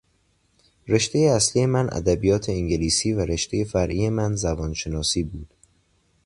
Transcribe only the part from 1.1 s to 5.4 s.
اصلی من ادبیات انگلیسی و رشتهی فرعی من زبانشناسی